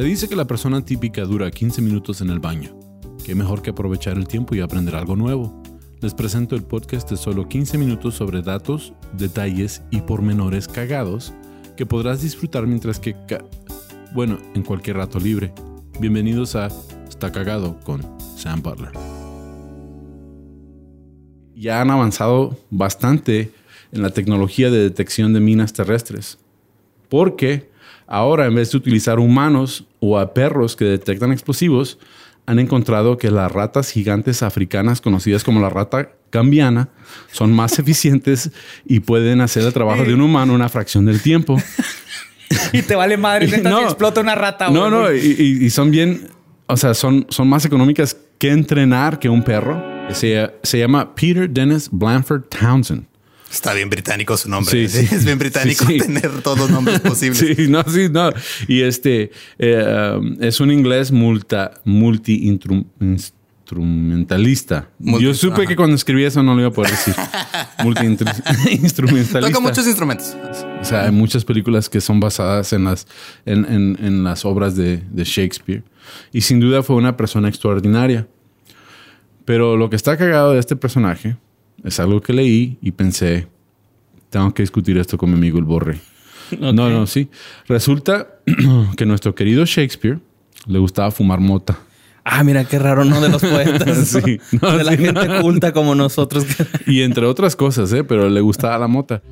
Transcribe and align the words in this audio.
Se 0.00 0.06
dice 0.06 0.28
que 0.30 0.34
la 0.34 0.46
persona 0.46 0.82
típica 0.82 1.26
dura 1.26 1.50
15 1.50 1.82
minutos 1.82 2.22
en 2.22 2.30
el 2.30 2.38
baño. 2.38 2.74
Qué 3.22 3.34
mejor 3.34 3.60
que 3.60 3.68
aprovechar 3.68 4.16
el 4.16 4.26
tiempo 4.26 4.54
y 4.54 4.60
aprender 4.60 4.94
algo 4.96 5.14
nuevo. 5.14 5.62
Les 6.00 6.14
presento 6.14 6.56
el 6.56 6.62
podcast 6.62 7.10
de 7.10 7.18
solo 7.18 7.46
15 7.46 7.76
minutos 7.76 8.14
sobre 8.14 8.40
datos, 8.40 8.94
detalles 9.12 9.82
y 9.90 10.00
pormenores 10.00 10.68
cagados 10.68 11.34
que 11.76 11.84
podrás 11.84 12.22
disfrutar 12.22 12.66
mientras 12.66 12.98
que... 12.98 13.14
bueno, 14.14 14.38
en 14.54 14.62
cualquier 14.62 14.96
rato 14.96 15.20
libre. 15.20 15.52
Bienvenidos 15.98 16.56
a 16.56 16.68
Está 17.06 17.30
Cagado 17.30 17.78
con 17.80 18.00
Sam 18.38 18.62
Butler. 18.62 18.92
Ya 21.54 21.82
han 21.82 21.90
avanzado 21.90 22.56
bastante 22.70 23.52
en 23.92 24.00
la 24.00 24.08
tecnología 24.08 24.70
de 24.70 24.78
detección 24.78 25.34
de 25.34 25.40
minas 25.40 25.74
terrestres. 25.74 26.38
Porque 27.10 27.69
ahora 28.06 28.46
en 28.46 28.54
vez 28.54 28.72
de 28.72 28.78
utilizar 28.78 29.18
humanos 29.18 29.84
o 30.00 30.18
a 30.18 30.34
perros 30.34 30.76
que 30.76 30.84
detectan 30.84 31.32
explosivos, 31.32 31.98
han 32.46 32.58
encontrado 32.58 33.16
que 33.16 33.30
las 33.30 33.50
ratas 33.52 33.90
gigantes 33.90 34.42
africanas, 34.42 35.00
conocidas 35.00 35.44
como 35.44 35.60
la 35.60 35.70
rata 35.70 36.10
cambiana, 36.30 36.88
son 37.30 37.52
más 37.52 37.78
eficientes 37.78 38.50
y 38.84 39.00
pueden 39.00 39.40
hacer 39.40 39.64
el 39.64 39.72
trabajo 39.72 40.04
de 40.04 40.14
un 40.14 40.20
humano 40.20 40.54
una 40.54 40.68
fracción 40.68 41.06
del 41.06 41.22
tiempo. 41.22 41.60
y 42.72 42.82
te 42.82 42.96
vale 42.96 43.16
madre 43.16 43.46
que 43.50 43.58
no, 43.58 43.82
explota 43.82 44.20
una 44.20 44.34
rata. 44.34 44.68
No, 44.70 44.90
no, 44.90 45.12
y, 45.12 45.70
son 45.70 45.90
bien, 45.90 46.28
o 46.66 46.76
sea, 46.76 46.94
son, 46.94 47.26
son 47.28 47.48
más 47.48 47.64
económicas 47.64 48.16
que 48.38 48.50
entrenar 48.50 49.18
que 49.18 49.28
un 49.28 49.42
perro. 49.42 49.88
Se, 50.12 50.50
se 50.64 50.78
llama 50.78 51.14
Peter 51.14 51.48
Dennis 51.48 51.88
Blanford 51.92 52.42
Townsend. 52.48 53.09
Está 53.50 53.74
bien 53.74 53.90
británico 53.90 54.36
su 54.36 54.48
nombre. 54.48 54.88
Sí, 54.88 55.08
Es 55.14 55.24
bien 55.24 55.38
británico 55.38 55.84
tener 55.98 56.42
todos 56.42 56.58
los 56.58 56.70
nombres 56.70 57.00
posibles. 57.04 57.38
Sí, 57.38 57.66
no, 57.68 57.82
sí, 57.82 58.08
no. 58.08 58.30
Y 58.68 58.82
este 58.82 59.32
eh, 59.58 60.14
um, 60.16 60.36
es 60.40 60.60
un 60.60 60.70
inglés 60.70 61.10
multi 61.10 61.74
instrumentalista. 63.00 64.88
Yo 64.98 65.34
supe 65.34 65.66
que 65.66 65.74
cuando 65.74 65.96
escribí 65.96 66.24
eso 66.24 66.42
no 66.42 66.54
lo 66.54 66.60
iba 66.60 66.68
a 66.68 66.72
poder 66.72 66.92
decir. 66.92 67.14
multi 67.82 68.06
instrumentalista. 68.70 69.40
Toca 69.40 69.60
muchos 69.60 69.86
instrumentos. 69.86 70.36
O 70.80 70.84
sea, 70.84 71.06
hay 71.06 71.12
muchas 71.12 71.44
películas 71.44 71.88
que 71.88 72.00
son 72.00 72.20
basadas 72.20 72.72
en 72.72 72.84
las, 72.84 73.08
en, 73.46 73.64
en, 74.00 74.22
las 74.22 74.44
obras 74.44 74.76
de, 74.76 75.02
de 75.10 75.24
Shakespeare. 75.24 75.82
Y 76.32 76.42
sin 76.42 76.60
duda 76.60 76.84
fue 76.84 76.94
una 76.96 77.16
persona 77.16 77.48
extraordinaria. 77.48 78.28
Pero 79.44 79.76
lo 79.76 79.90
que 79.90 79.96
está 79.96 80.16
cagado 80.16 80.52
de 80.52 80.60
este 80.60 80.76
personaje 80.76 81.36
es 81.84 82.00
algo 82.00 82.20
que 82.20 82.32
leí 82.32 82.78
y 82.80 82.92
pensé, 82.92 83.48
tengo 84.28 84.52
que 84.54 84.62
discutir 84.62 84.98
esto 84.98 85.18
con 85.18 85.30
mi 85.30 85.36
amigo 85.36 85.58
el 85.58 85.64
Borre. 85.64 85.98
No, 86.58 86.72
no, 86.72 87.06
sí. 87.06 87.28
Resulta 87.68 88.28
que 88.96 89.06
nuestro 89.06 89.34
querido 89.34 89.64
Shakespeare 89.64 90.18
le 90.66 90.78
gustaba 90.78 91.10
fumar 91.10 91.40
mota. 91.40 91.78
Ah, 92.24 92.44
mira 92.44 92.64
qué 92.64 92.78
raro, 92.78 93.04
¿no? 93.04 93.20
De 93.20 93.28
los 93.28 93.40
poetas. 93.40 94.08
sí. 94.24 94.40
de 94.56 94.84
la 94.84 94.96
gente 94.96 95.40
culta 95.40 95.72
como 95.72 95.94
nosotros. 95.94 96.44
y 96.86 97.02
entre 97.02 97.26
otras 97.26 97.56
cosas, 97.56 97.92
¿eh? 97.92 98.04
Pero 98.04 98.28
le 98.28 98.40
gustaba 98.40 98.78
la 98.78 98.88
mota. 98.88 99.22